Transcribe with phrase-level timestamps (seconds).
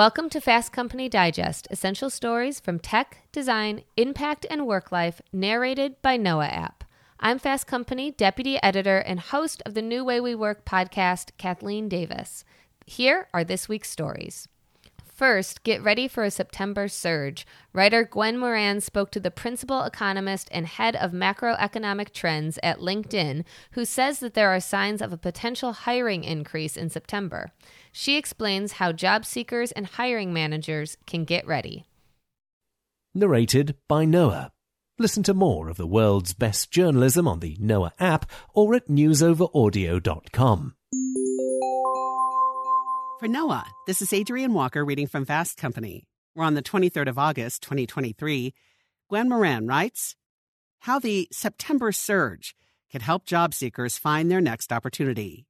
[0.00, 6.00] Welcome to Fast Company Digest, essential stories from tech, design, impact, and work life, narrated
[6.00, 6.84] by Noa App.
[7.20, 11.86] I'm Fast Company deputy editor and host of the New Way We Work podcast, Kathleen
[11.86, 12.46] Davis.
[12.86, 14.48] Here are this week's stories.
[15.20, 17.46] First, get ready for a September surge.
[17.74, 23.44] Writer Gwen Moran spoke to the principal economist and head of macroeconomic trends at LinkedIn,
[23.72, 27.52] who says that there are signs of a potential hiring increase in September.
[27.92, 31.84] She explains how job seekers and hiring managers can get ready.
[33.14, 34.50] Narrated by Noa.
[34.98, 40.76] Listen to more of the world's best journalism on the Noa app or at newsoveraudio.com.
[43.20, 46.08] For Noa, this is Adrienne Walker reading from Fast Company.
[46.34, 48.54] We're on the 23rd of August, 2023.
[49.10, 50.16] Gwen Moran writes
[50.78, 52.56] How the September surge
[52.90, 55.44] can help job seekers find their next opportunity.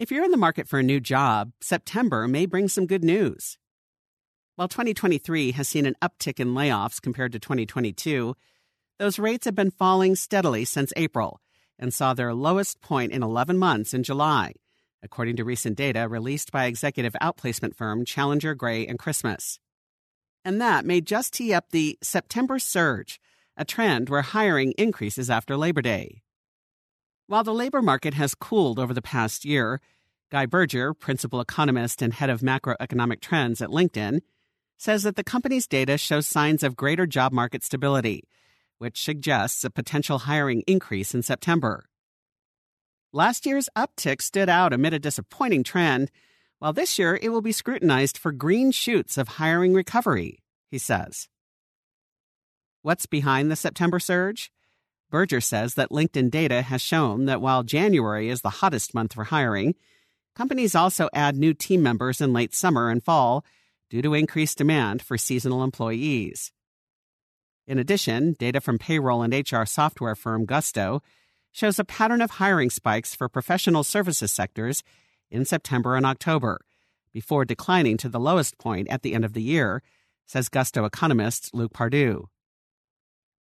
[0.00, 3.56] If you're in the market for a new job, September may bring some good news.
[4.56, 8.34] While 2023 has seen an uptick in layoffs compared to 2022,
[8.98, 11.40] those rates have been falling steadily since April
[11.78, 14.54] and saw their lowest point in 11 months in July
[15.02, 19.58] according to recent data released by executive outplacement firm Challenger Gray and Christmas.
[20.44, 23.20] And that may just tee up the September surge,
[23.56, 26.22] a trend where hiring increases after Labor Day.
[27.26, 29.80] While the labor market has cooled over the past year,
[30.30, 34.20] Guy Berger, principal economist and head of macroeconomic trends at LinkedIn,
[34.78, 38.24] says that the company's data shows signs of greater job market stability,
[38.78, 41.89] which suggests a potential hiring increase in September.
[43.12, 46.12] Last year's uptick stood out amid a disappointing trend,
[46.60, 51.28] while this year it will be scrutinized for green shoots of hiring recovery, he says.
[52.82, 54.52] What's behind the September surge?
[55.10, 59.24] Berger says that LinkedIn data has shown that while January is the hottest month for
[59.24, 59.74] hiring,
[60.36, 63.44] companies also add new team members in late summer and fall
[63.90, 66.52] due to increased demand for seasonal employees.
[67.66, 71.02] In addition, data from payroll and HR software firm Gusto
[71.52, 74.82] shows a pattern of hiring spikes for professional services sectors
[75.30, 76.60] in September and October,
[77.12, 79.82] before declining to the lowest point at the end of the year,
[80.26, 82.26] says Gusto economist Luke Pardue.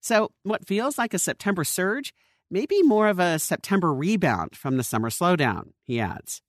[0.00, 2.14] So, what feels like a September surge
[2.50, 6.42] may be more of a September rebound from the summer slowdown, he adds.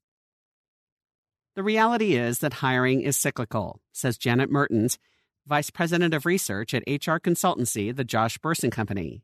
[1.56, 4.98] The reality is that hiring is cyclical, says Janet Mertens,
[5.46, 9.22] Vice President of Research at HR consultancy, the Josh Bersin Company.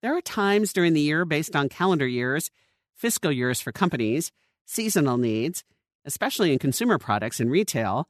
[0.00, 2.50] There are times during the year based on calendar years,
[2.94, 4.30] fiscal years for companies,
[4.64, 5.64] seasonal needs,
[6.04, 8.08] especially in consumer products and retail,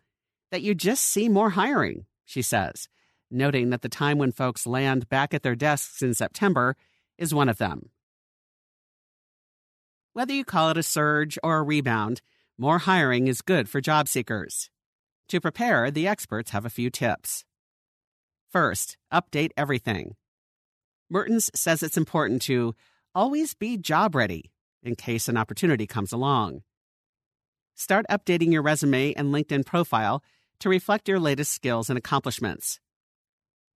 [0.51, 2.89] that you just see more hiring, she says,
[3.31, 6.77] noting that the time when folks land back at their desks in September
[7.17, 7.91] is one of them.
[10.13, 12.21] Whether you call it a surge or a rebound,
[12.59, 14.69] more hiring is good for job seekers.
[15.29, 17.45] To prepare, the experts have a few tips.
[18.51, 20.17] First, update everything.
[21.11, 22.75] Mertens says it's important to
[23.15, 24.51] always be job ready
[24.83, 26.63] in case an opportunity comes along.
[27.75, 30.23] Start updating your resume and LinkedIn profile
[30.61, 32.79] to reflect your latest skills and accomplishments.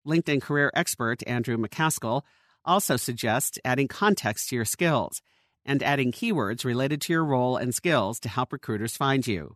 [0.05, 2.21] LinkedIn career expert Andrew McCaskill
[2.65, 5.21] also suggests adding context to your skills
[5.65, 9.55] and adding keywords related to your role and skills to help recruiters find you.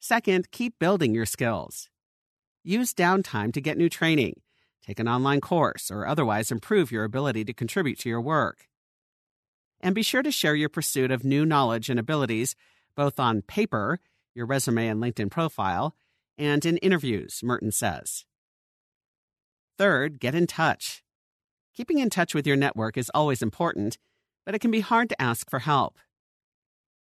[0.00, 1.90] Second, keep building your skills.
[2.64, 4.40] Use downtime to get new training
[4.86, 8.68] take an online course, or otherwise improve your ability to contribute to your work.
[9.80, 12.56] And be sure to share your pursuit of new knowledge and abilities
[12.96, 14.00] both on paper,
[14.34, 15.94] your resume and LinkedIn profile,
[16.36, 18.24] and in interviews, Merton says.
[19.76, 21.04] Third, get in touch.
[21.76, 23.98] Keeping in touch with your network is always important,
[24.44, 25.98] but it can be hard to ask for help.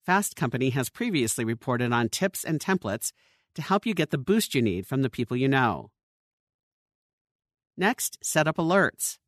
[0.04, 3.12] Fast Company has previously reported on tips and templates
[3.54, 5.90] to help you get the boost you need from the people you know.
[7.76, 9.18] Next, set up alerts.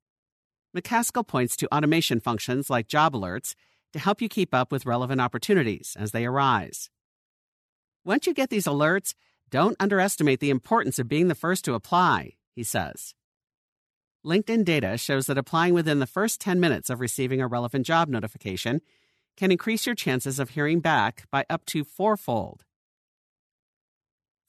[0.76, 3.54] McCaskill points to automation functions like job alerts
[3.92, 6.90] to help you keep up with relevant opportunities as they arise.
[8.04, 9.14] Once you get these alerts,
[9.50, 13.14] don't underestimate the importance of being the first to apply, he says.
[14.24, 18.08] LinkedIn data shows that applying within the first 10 minutes of receiving a relevant job
[18.08, 18.80] notification
[19.36, 22.64] can increase your chances of hearing back by up to fourfold.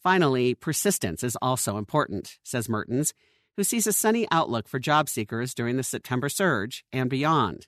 [0.02, 3.14] Finally, persistence is also important, says Mertens,
[3.60, 7.68] who sees a sunny outlook for job seekers during the September surge and beyond.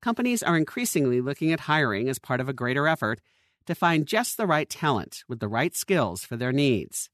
[0.00, 3.20] Companies are increasingly looking at hiring as part of a greater effort
[3.66, 7.10] to find just the right talent with the right skills for their needs.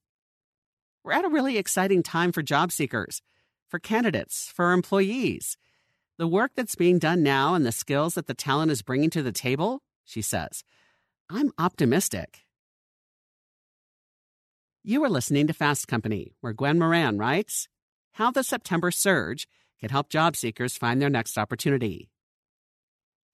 [1.03, 3.23] We're at a really exciting time for job seekers,
[3.71, 5.57] for candidates, for employees.
[6.19, 9.23] The work that's being done now and the skills that the talent is bringing to
[9.23, 10.63] the table, she says,
[11.31, 12.41] I'm optimistic.
[14.83, 17.69] You are listening to Fast Company, where Gwen Moran writes
[18.13, 19.47] How the September Surge
[19.79, 22.09] Can Help Job Seekers Find Their Next Opportunity.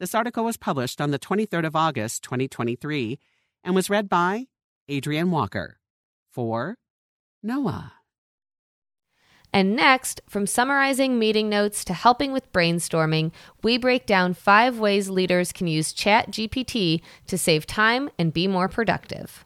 [0.00, 3.20] This article was published on the 23rd of August, 2023,
[3.62, 4.46] and was read by
[4.90, 5.78] Adrienne Walker
[6.32, 6.78] for
[7.44, 7.92] Noa.
[9.52, 13.30] And next, from summarizing meeting notes to helping with brainstorming,
[13.62, 18.68] we break down five ways leaders can use ChatGPT to save time and be more
[18.68, 19.45] productive.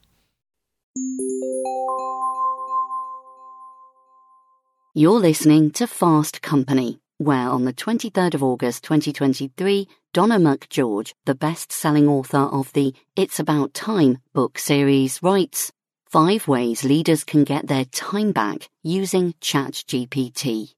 [4.93, 11.37] You're listening to Fast Company, where on the 23rd of August 2023, Donna McGeorge, the
[11.37, 15.71] best selling author of the It's About Time book series, writes
[16.07, 20.75] Five ways leaders can get their time back using ChatGPT.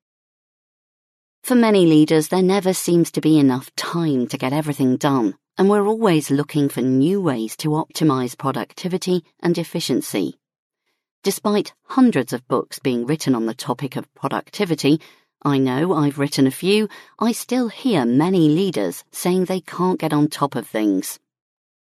[1.43, 5.69] For many leaders, there never seems to be enough time to get everything done, and
[5.69, 10.39] we're always looking for new ways to optimize productivity and efficiency.
[11.23, 15.01] Despite hundreds of books being written on the topic of productivity,
[15.45, 16.89] I know I've written a few,
[17.19, 21.19] I still hear many leaders saying they can't get on top of things.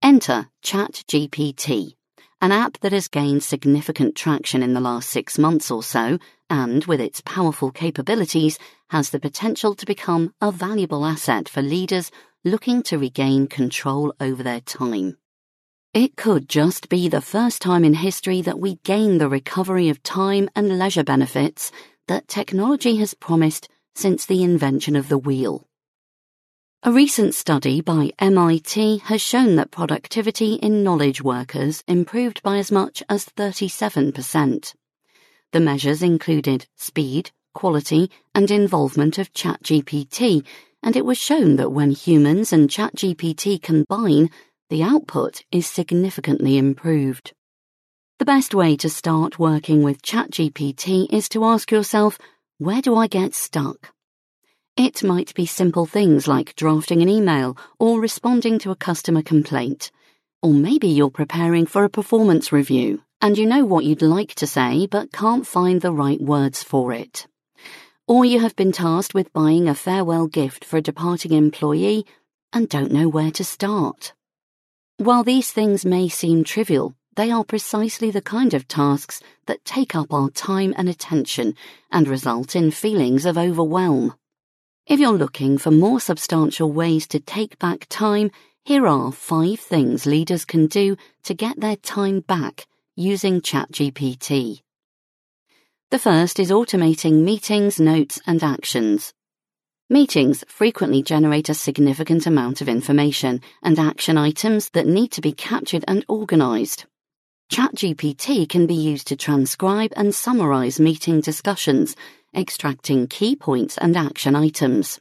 [0.02, 1.94] Enter ChatGPT,
[2.40, 6.18] an app that has gained significant traction in the last six months or so,
[6.50, 8.58] and with its powerful capabilities,
[8.90, 12.10] has the potential to become a valuable asset for leaders
[12.46, 15.18] looking to regain control over their time.
[15.92, 20.02] It could just be the first time in history that we gain the recovery of
[20.04, 21.72] time and leisure benefits
[22.06, 25.66] that technology has promised since the invention of the wheel.
[26.84, 32.70] A recent study by MIT has shown that productivity in knowledge workers improved by as
[32.70, 34.72] much as 37%.
[35.52, 40.44] The measures included speed, quality, and involvement of ChatGPT,
[40.82, 44.30] and it was shown that when humans and ChatGPT combine,
[44.70, 47.32] the output is significantly improved.
[48.18, 52.18] The best way to start working with ChatGPT is to ask yourself,
[52.58, 53.92] where do I get stuck?
[54.76, 59.90] It might be simple things like drafting an email or responding to a customer complaint.
[60.42, 64.46] Or maybe you're preparing for a performance review and you know what you'd like to
[64.46, 67.26] say but can't find the right words for it.
[68.08, 72.06] Or you have been tasked with buying a farewell gift for a departing employee
[72.52, 74.12] and don't know where to start.
[74.98, 79.96] While these things may seem trivial, they are precisely the kind of tasks that take
[79.96, 81.54] up our time and attention
[81.90, 84.14] and result in feelings of overwhelm.
[84.86, 88.30] If you're looking for more substantial ways to take back time,
[88.64, 94.62] here are five things leaders can do to get their time back using ChatGPT.
[95.92, 99.14] The first is automating meetings, notes, and actions.
[99.88, 105.30] Meetings frequently generate a significant amount of information and action items that need to be
[105.30, 106.86] captured and organized.
[107.52, 111.94] ChatGPT can be used to transcribe and summarize meeting discussions,
[112.36, 115.00] extracting key points and action items.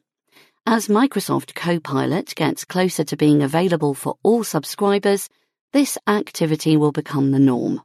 [0.68, 5.30] As Microsoft Copilot gets closer to being available for all subscribers,
[5.74, 7.82] this activity will become the norm.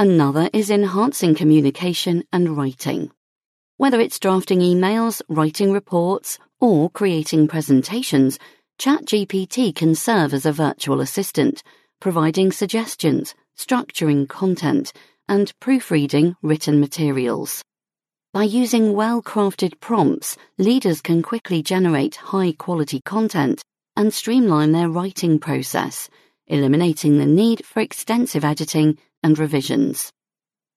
[0.00, 3.10] Another is enhancing communication and writing.
[3.78, 8.38] Whether it's drafting emails, writing reports, or creating presentations,
[8.78, 11.64] ChatGPT can serve as a virtual assistant,
[11.98, 14.92] providing suggestions, structuring content,
[15.28, 17.64] and proofreading written materials.
[18.32, 23.60] By using well crafted prompts, leaders can quickly generate high quality content
[23.96, 26.08] and streamline their writing process,
[26.46, 30.12] eliminating the need for extensive editing and revisions.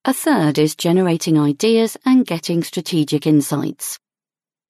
[0.06, 4.00] A third is generating ideas and getting strategic insights.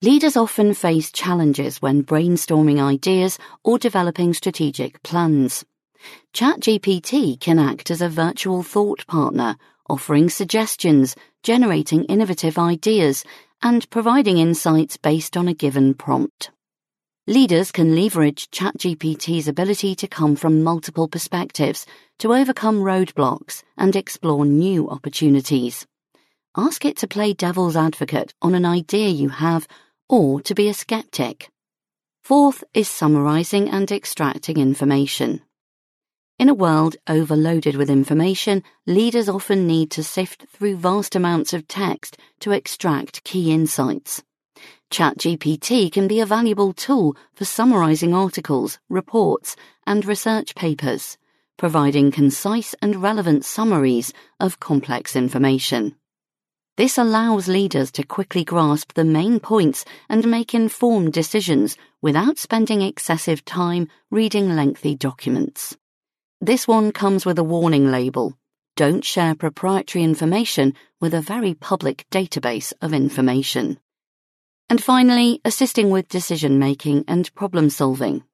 [0.02, 5.64] Leaders often face challenges when brainstorming ideas or developing strategic plans.
[6.34, 9.56] ChatGPT can act as a virtual thought partner,
[9.88, 13.24] offering suggestions, generating innovative ideas,
[13.62, 16.50] and providing insights based on a given prompt.
[17.28, 21.86] Leaders can leverage ChatGPT's ability to come from multiple perspectives
[22.18, 25.86] to overcome roadblocks and explore new opportunities.
[26.56, 29.68] Ask it to play devil's advocate on an idea you have
[30.08, 31.48] or to be a skeptic.
[32.24, 35.42] Fourth is summarizing and extracting information.
[36.40, 41.68] In a world overloaded with information, leaders often need to sift through vast amounts of
[41.68, 44.24] text to extract key insights.
[44.92, 49.56] ChatGPT can be a valuable tool for summarizing articles, reports,
[49.86, 51.16] and research papers,
[51.56, 55.94] providing concise and relevant summaries of complex information.
[56.76, 62.82] This allows leaders to quickly grasp the main points and make informed decisions without spending
[62.82, 65.74] excessive time reading lengthy documents.
[66.42, 68.36] This one comes with a warning label.
[68.76, 73.78] Don't share proprietary information with a very public database of information.
[74.72, 78.24] And finally, assisting with decision making and problem solving.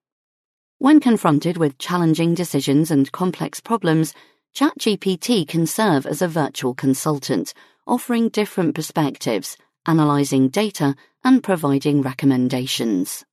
[0.78, 4.14] When confronted with challenging decisions and complex problems,
[4.54, 7.54] ChatGPT can serve as a virtual consultant,
[7.88, 13.24] offering different perspectives, analysing data, and providing recommendations.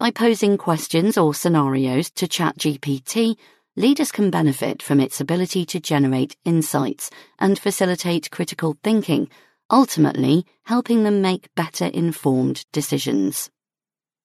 [0.00, 3.36] By posing questions or scenarios to ChatGPT,
[3.76, 7.08] leaders can benefit from its ability to generate insights
[7.38, 9.30] and facilitate critical thinking,
[9.72, 13.50] ultimately helping them make better informed decisions.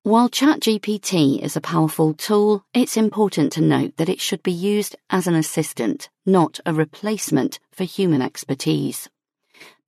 [0.03, 4.95] While ChatGPT is a powerful tool, it's important to note that it should be used
[5.09, 9.09] as an assistant, not a replacement for human expertise.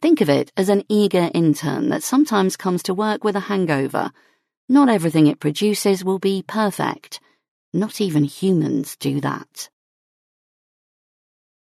[0.01, 4.11] Think of it as an eager intern that sometimes comes to work with a hangover.
[4.67, 7.19] Not everything it produces will be perfect.
[7.73, 9.69] Not even humans do that.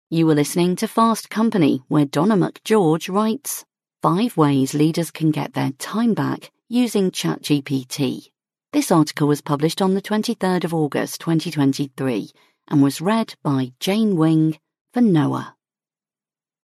[0.10, 3.66] You were listening to Fast Company, where Donna McGeorge writes
[4.04, 8.32] Five Ways Leaders Can Get Their Time Back Using ChatGPT.
[8.74, 12.30] This article was published on the 23rd of August 2023
[12.68, 14.60] and was read by Jane Wing
[14.94, 15.56] for Noa.